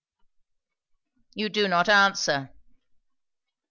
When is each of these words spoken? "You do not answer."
"You 1.35 1.49
do 1.49 1.67
not 1.67 1.87
answer." 1.87 2.49